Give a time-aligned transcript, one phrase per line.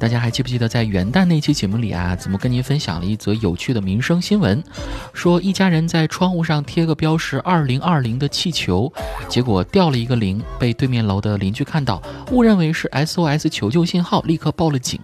[0.00, 4.64] 大家还记不记得在元旦那期节目里啊，子木跟您分享了一则有趣的民生新闻，
[5.12, 8.90] 说一家人在窗户上贴个标识“二零二零”的气球，
[9.28, 12.02] 结果掉了一个零，被对面楼的邻居看到，
[12.32, 14.98] 误认为是 SOS 求救信号，立刻报了警。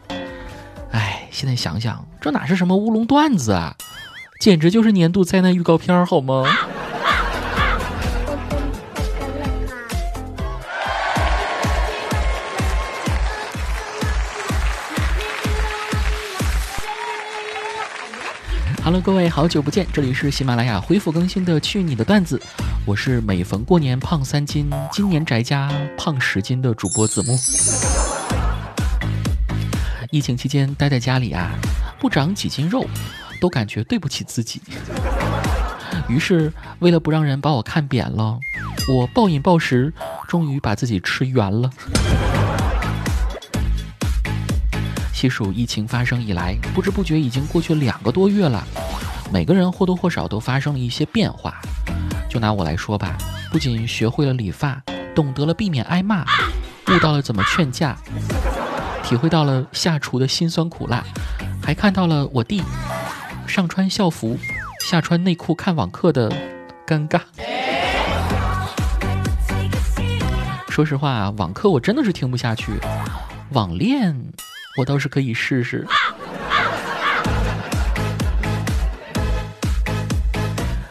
[0.93, 3.76] 哎，现在想想，这哪是什么乌龙段子啊，
[4.40, 6.42] 简直就是年度灾难预告片，好吗？
[18.86, 22.38] ？Hello，各位，好久不见，这里是喜马拉雅恢复更新的《去你的段子》，
[22.84, 25.68] 我是每逢过年胖三斤，今年宅家
[25.98, 27.36] 胖十斤的主播子木。
[30.12, 31.50] 疫情期间待在家里啊，
[31.98, 32.86] 不长几斤肉，
[33.40, 34.62] 都感觉对不起自己。
[36.06, 38.38] 于是，为了不让人把我看扁了，
[38.88, 39.92] 我暴饮暴食，
[40.28, 41.68] 终于把自己吃圆了。
[45.16, 48.63] 细数疫情发生以来，不知不觉已经过去两个多月了。
[49.32, 51.59] 每个人或多或少都发生了一些变化。
[52.29, 53.16] 就拿我来说吧，
[53.51, 54.79] 不仅学会了理发，
[55.15, 56.23] 懂得了避免挨骂，
[56.88, 57.96] 悟到了怎么劝架，
[59.02, 61.02] 体会到了下厨的辛酸苦辣，
[61.62, 62.62] 还看到了我弟
[63.46, 64.38] 上穿校服，
[64.87, 66.31] 下穿内裤看网课的
[66.87, 67.22] 尴尬。
[70.69, 72.72] 说实话，网课我真的是听不下去，
[73.53, 74.15] 网恋。
[74.77, 75.87] 我倒是可以试试。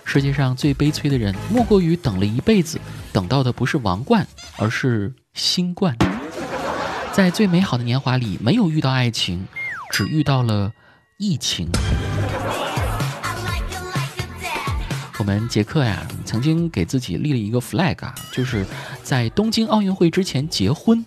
[0.04, 2.80] 世界上最悲催的人，莫过于等了一辈子，
[3.12, 4.26] 等到的不是王冠，
[4.58, 5.96] 而是新冠。
[7.12, 9.46] 在最美好的年华里，没有遇到爱情，
[9.92, 10.72] 只遇到了
[11.18, 11.70] 疫情。
[15.20, 18.66] 我们杰克呀，曾经给自己立了一个 flag 啊，就是
[19.04, 21.06] 在东京奥运会之前结婚。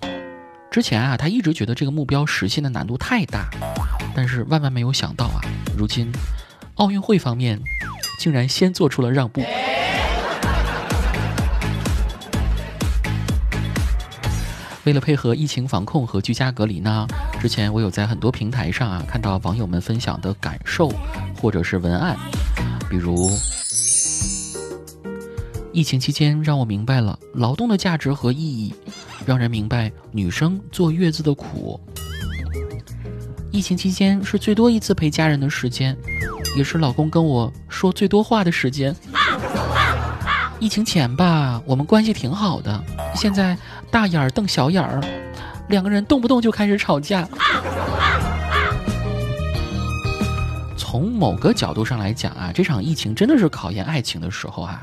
[0.79, 3.51] 之前啊，他一直觉得这个目标实现的难度太大，
[4.15, 5.43] 但是万万没有想到啊，
[5.77, 6.09] 如今
[6.77, 7.61] 奥运会方面
[8.20, 9.42] 竟然先做出了让步。
[14.85, 17.08] 为了配合疫情防控和居家隔离呢，
[17.41, 20.92] 之前我有在很多平台上啊看到网友们分享的感受
[21.42, 22.17] 或者是文案，
[22.89, 23.29] 比如
[25.73, 28.73] 疫情期间让我明白了劳动的价值和意义。
[29.28, 31.78] 让人明白女生坐月子的苦。
[33.50, 35.94] 疫情期间是最多一次陪家人的时间，
[36.56, 38.96] 也是老公跟我说最多话的时间。
[40.58, 42.83] 疫情前吧，我们关系挺好的，
[43.14, 43.55] 现在
[43.90, 44.98] 大眼儿瞪小眼儿，
[45.68, 47.28] 两个人动不动就开始吵架。
[50.74, 54.83] 从某个角度上来讲啊，这场疫情真的是考验爱情的时候啊。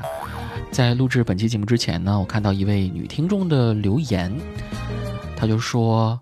[0.70, 4.30] 在录制本期节目之前呢，我看到一位女听众的留言，
[5.34, 6.20] 她就说：“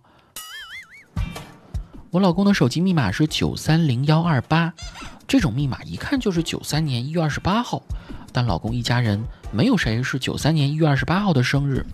[2.10, 4.72] 我老公的手机密码是九三零幺二八，
[5.26, 7.82] 这种密码一看就是九三年一月二十八号，
[8.32, 11.84] 但老公一家人没有谁是九三年一月二十八号的生日，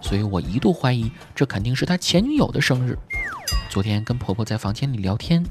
[0.00, 2.98] 所以我一度怀疑这肯定是他前女友的生日。
[3.68, 5.44] 昨天跟婆婆在房间里聊天，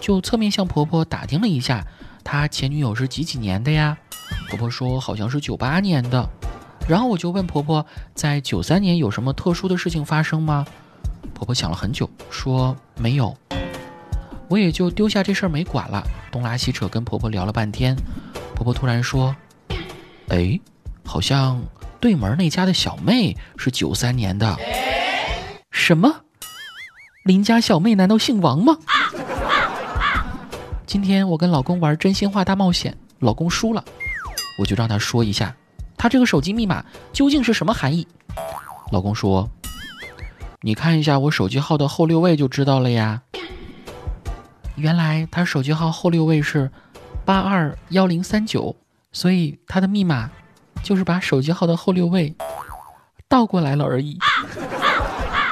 [0.00, 1.84] 就侧面向婆婆打听了一下，
[2.22, 3.98] 他前女友是几几年的呀？”
[4.48, 6.28] 婆婆说好像是九八年的，
[6.88, 10.64] 然后我就问婆婆，在九三年有什么特殊的事情发生吗？
[11.34, 13.36] 婆婆想了很久，说没有。
[14.48, 17.96] 我也就丢下这事儿没管了，东拉西扯跟婆婆聊了半天。
[18.54, 19.34] 婆婆突然说
[20.28, 20.60] ：“哎，
[21.04, 21.60] 好像
[21.98, 24.56] 对门那家的小妹是九三年的。”
[25.72, 26.20] 什么？
[27.24, 28.76] 邻家小妹难道姓王吗？
[30.86, 33.82] 今天我跟老公玩真心话大冒险，老公输了。
[34.58, 35.54] 我就让他说一下，
[35.96, 38.06] 他这个手机密码究竟是什么含义？
[38.92, 39.48] 老公说
[40.62, 43.22] ：“你看一下我手机号的后六位就知道了呀。”
[44.76, 46.70] 原来他手机号后六位是
[47.24, 48.74] 八二幺零三九，
[49.12, 50.30] 所以他的密码
[50.82, 52.34] 就是把手机号的后六位
[53.28, 54.18] 倒过来了而已。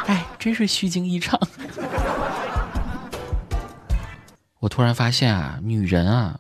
[0.07, 1.41] 哎，真是虚惊一场。
[4.59, 6.37] 我突然发现啊，女人啊。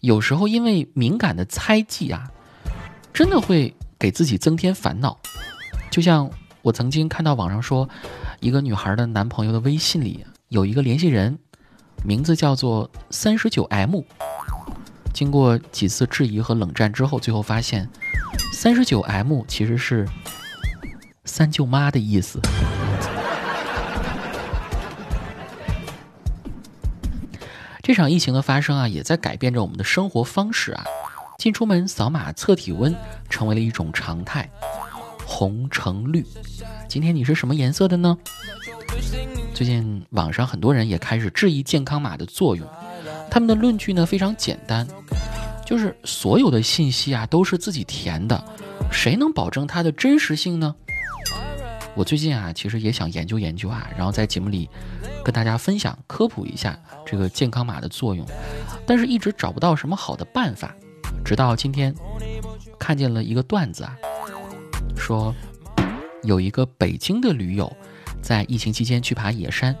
[0.00, 2.30] 有时候因为敏感的猜忌啊，
[3.12, 5.18] 真的会给自己增添烦恼。
[5.90, 6.30] 就像
[6.62, 7.88] 我曾经看到网上说，
[8.40, 11.36] 一个女孩的男朋友的微信里有一个联系人，
[12.04, 14.02] 名字叫做三十九 M。
[15.12, 17.88] 经过几次质疑和冷战之后，最后发现，
[18.52, 20.06] 三十九 M 其实是
[21.24, 22.38] 三舅妈的意思。
[27.88, 30.84] 这场疫情的发生啊，也在改变着我们的生活方式啊。
[31.38, 32.94] 进出门扫码测体温
[33.30, 34.46] 成为了一种常态。
[35.24, 36.22] 红橙绿，
[36.86, 38.18] 今天你是什么颜色的呢？
[39.54, 42.68] 最近网上很多人也开始质疑健康码的作用，
[43.30, 44.86] 他们的论据呢非常简单，
[45.64, 48.44] 就是所有的信息啊都是自己填的，
[48.92, 50.74] 谁能保证它的真实性呢？
[51.98, 54.70] 我最近啊其实也想研究研究啊，然后在节目里
[55.24, 58.24] 跟大家分享科普一下这个健康码的作用，
[58.86, 60.72] 但是一直找不到什么好的办法，
[61.24, 61.92] 直到今天
[62.78, 63.96] 看见了一个段子啊，
[64.96, 65.34] 说。
[66.24, 67.72] 有一个北京的驴友，
[68.20, 69.74] 在疫情期间去爬野山，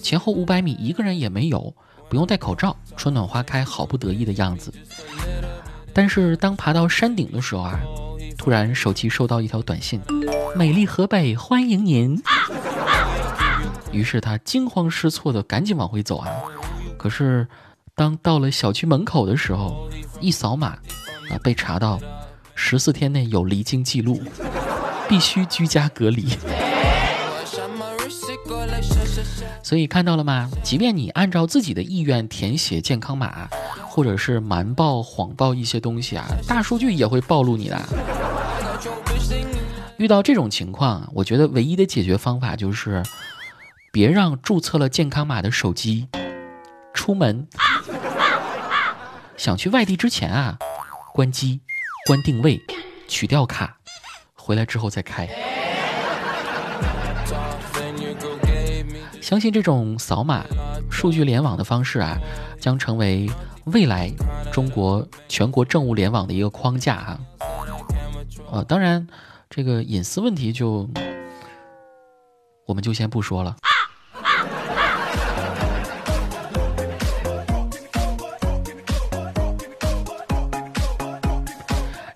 [0.00, 1.72] 前后五百米一个人也没有，
[2.08, 4.72] 不用戴口罩，春暖花开，好不得意的样子。
[5.92, 7.78] 但是当爬到山顶的时候啊，
[8.38, 10.00] 突然手机收到一条短信
[10.54, 12.22] ：“美丽河北欢迎您。”
[13.92, 16.28] 于是他惊慌失措的赶紧往回走啊。
[16.96, 17.46] 可是
[17.94, 19.88] 当到了小区门口的时候，
[20.20, 21.98] 一扫码，啊，被查到
[22.54, 24.22] 十四天内有离京记录。
[25.08, 26.26] 必须居家隔离，
[29.62, 30.50] 所以看到了吗？
[30.62, 33.46] 即便你按照自己的意愿填写健康码，
[33.86, 37.78] 或者是瞒报、谎报一些东西啊，大数据也会暴露你的。
[40.02, 43.04] 遇到这种情况，我觉得唯一的解决方法就是，
[43.92, 46.08] 别让注册了健康码的手机
[46.92, 47.46] 出门。
[49.36, 50.58] 想去外地之前啊，
[51.14, 51.60] 关机、
[52.08, 52.60] 关定位、
[53.06, 53.76] 取掉卡。
[54.34, 55.28] 回来之后再开。
[59.20, 60.42] 相信这种扫码、
[60.90, 62.18] 数据联网的方式啊，
[62.58, 63.30] 将成为
[63.66, 64.10] 未来
[64.52, 67.20] 中国全国政务联网的一个框架哈。
[68.50, 69.06] 呃，当然，
[69.54, 70.88] 这个隐私问题就
[72.66, 73.54] 我们就先不说了。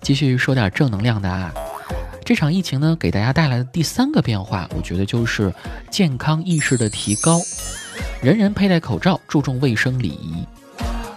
[0.01, 1.53] 继续说点正能量的啊。
[2.25, 5.53] 这场疫情呢，给大家带来的第三个变化，我觉得就是
[5.91, 7.39] 健康意识的提高，
[8.19, 10.43] 人人佩戴口罩，注重卫生礼仪。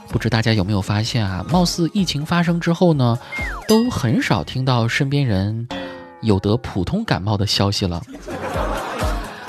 [0.08, 1.42] 不知大家有没有发现啊？
[1.48, 3.18] 貌似疫情发生之后呢，
[3.66, 5.66] 都很少听到身边人
[6.22, 8.02] 有得普通感冒的消息了。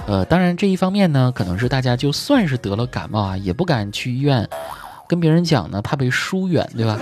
[0.08, 4.50] 呃，当然这一方面呢，可能是大家就算是得了感冒啊，也不敢去医院
[5.08, 6.98] 跟别人讲呢，怕被疏远，对吧？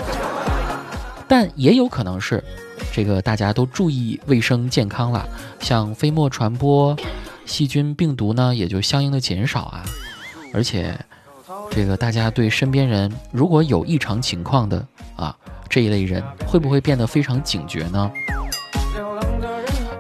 [1.28, 2.44] 但也有可能是。
[2.92, 5.28] 这个大家都注意卫生健康了，
[5.60, 6.98] 像飞沫传播、
[7.46, 9.84] 细菌、病毒呢，也就相应的减少啊。
[10.54, 10.98] 而且，
[11.70, 15.36] 这个大家对身边人如果有异常情况的啊
[15.70, 18.12] 这一类人，会不会变得非常警觉呢？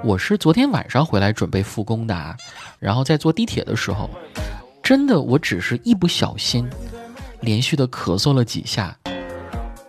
[0.01, 2.36] 我是昨天晚上回来准备复工的，啊，
[2.80, 4.10] 然后在坐地铁的时候，
[4.81, 6.68] 真的我只是一不小心，
[7.42, 8.98] 连续的咳嗽了几下，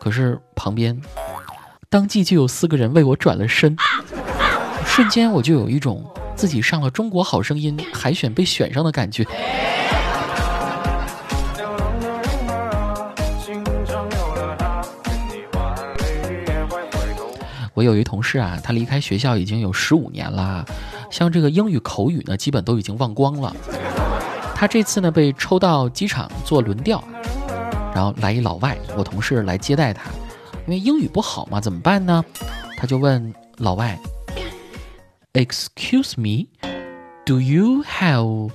[0.00, 1.00] 可是旁边。
[1.88, 3.76] 当即就有四个人为我转了身，
[4.84, 6.04] 瞬间我就有一种
[6.36, 9.24] 自己上了《中国好声音》海选被选上的感觉。
[17.74, 20.64] 我有一同事啊，他离开学校已经有十五年了，
[21.10, 23.54] 像这个英语口语呢，基本都已经忘光了。
[24.54, 27.02] 他这次呢被抽到机场做轮调，
[27.94, 30.10] 然后来一老外，我同事来接待他。
[30.66, 32.22] 因为英语不好嘛，怎么办呢？
[32.76, 33.98] 他就问老外
[35.32, 36.48] ：“Excuse me,
[37.24, 38.50] do you have？”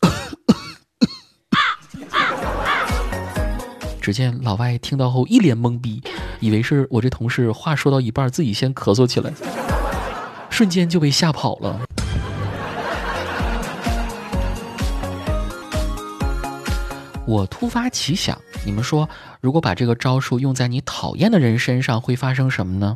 [4.00, 6.02] 只见老外听到后一脸懵逼，
[6.40, 9.32] 以为是我这同事话说到一半自己先咳嗽起来，
[10.50, 11.80] 瞬间就被吓跑了。
[17.26, 19.08] 我突发奇想，你们说，
[19.40, 22.94] 如果把这个招数用在你讨厌的人身上，会发生什么呢？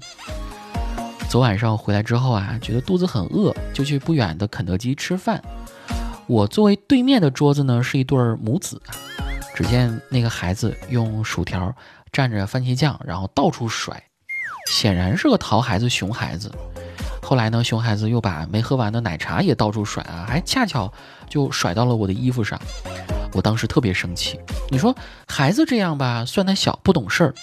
[1.31, 5.43] 昨晚上回来之后啊，觉得肚子很饿，就去不远的肯德基吃饭。
[6.27, 8.81] 我作为对面的桌子呢，是一对母子。
[9.55, 11.75] 只见那个孩子用薯条
[12.13, 14.03] 蘸着番茄酱，然后到处甩，
[14.69, 16.53] 显然是个淘孩子、熊孩子。
[17.23, 20.93] 后来呢，熊孩子又把没喝完的奶茶也到处甩啊，还恰巧
[21.29, 22.59] 就甩到了我的衣服上。
[23.35, 24.97] 我当时特别生气，你说
[25.27, 27.35] 孩子这样吧，算他小不懂事儿，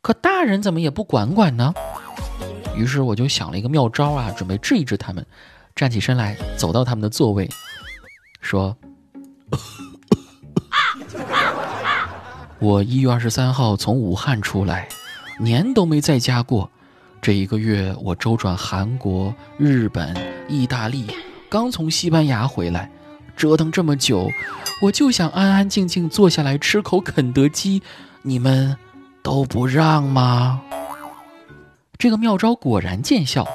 [0.00, 1.74] 可大人怎么也不管管呢？
[2.74, 5.24] 于是我就想了一个妙招啊，准备治一治他们。
[5.76, 7.48] 站起身来，走到他们的座位，
[8.40, 8.76] 说
[12.60, 14.86] ：“我一月二十三号从武汉出来，
[15.38, 16.70] 年都没在家过。
[17.22, 20.14] 这一个月我周转韩国、日本、
[20.46, 21.06] 意大利，
[21.48, 22.90] 刚从西班牙回来。”
[23.34, 24.28] 折腾这么久，
[24.82, 27.82] 我就想安安静静坐下来吃口肯德基，
[28.20, 28.76] 你们
[29.22, 30.60] 都不让吗？
[31.96, 33.48] 这个妙招果然见效，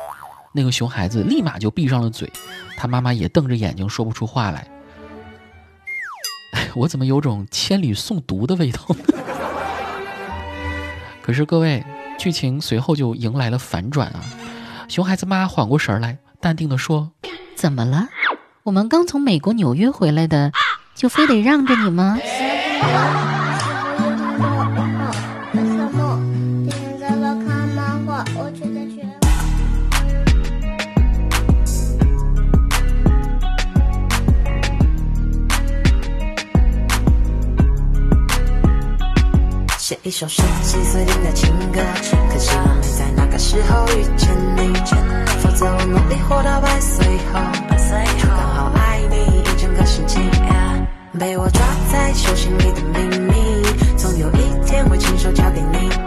[0.51, 2.27] 那个熊孩子立马就闭上了嘴，
[2.75, 4.67] 他妈妈也瞪着眼睛说不出话来。
[6.75, 8.79] 我怎么有种千里送毒的味道？
[11.21, 11.83] 可是各位，
[12.19, 14.21] 剧情随后就迎来了反转啊！
[14.87, 17.11] 熊孩子妈缓过神来，淡定地说
[17.55, 18.07] ：“怎么了？
[18.63, 20.51] 我们刚从美国纽约回来的，
[20.93, 22.19] 就非得让着你吗？”
[40.17, 41.81] 首十几岁听的情歌，
[42.31, 44.73] 可惜我没在那个时候遇见你，
[45.41, 47.41] 否则我努力活到百岁后，
[48.17, 50.17] 就刚好爱你一整个世纪。
[51.19, 53.63] 被我抓在手心里的秘密，
[53.97, 56.04] 总有一天会亲手交给你。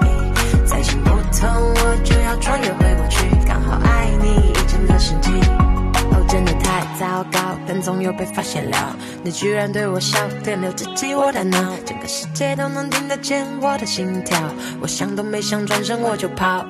[7.89, 8.95] 总有被发现了。
[9.23, 14.39] 你居然对我笑，电流直击我的脑，整个世界都能听得见我的心跳。
[14.79, 16.63] 我想都没想，转身我就跑。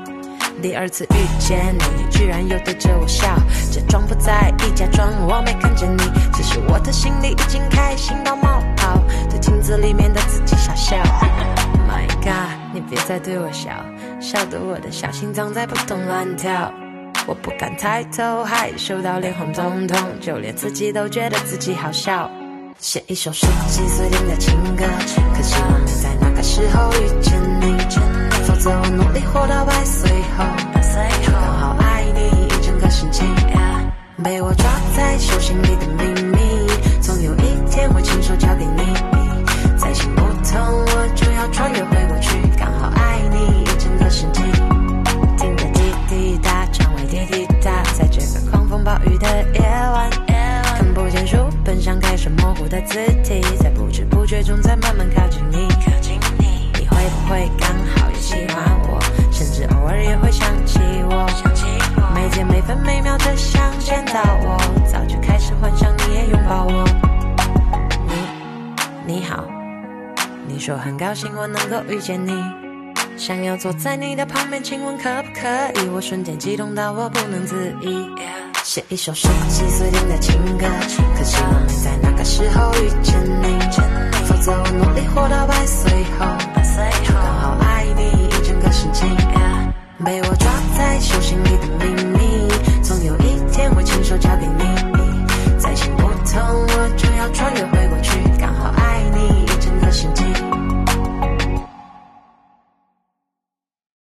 [0.62, 3.34] 第二次遇见你，居然又对着我笑，
[3.72, 6.02] 假装不在意，假装我没看见你。
[6.34, 10.96] 其实我的心里已经开心到冒泡，对镜子里面的自己傻笑。
[11.90, 13.70] My God，你别再对我笑，
[14.20, 16.72] 笑得我的小心脏在扑通乱跳。
[17.28, 22.30] 我不敢抬头，害羞到脸红彤彤，就连自己都觉得自己好笑。
[22.78, 24.86] 写一首十几岁听的情歌，
[25.36, 27.76] 可惜我没在那个时候遇见你，
[28.46, 30.44] 否则我努力活到百岁后，
[31.22, 33.22] 就刚好爱你一整个世纪。
[34.24, 34.64] 被我抓
[34.96, 36.07] 在手心里的秘
[71.18, 72.32] 说很高兴我能够遇见你。
[73.16, 75.48] 想要坐在你的旁边，请问可不可
[75.80, 75.88] 以？
[75.88, 78.06] 我瞬间激动到我不能自已。
[78.62, 80.66] 写一首十几岁听的情歌，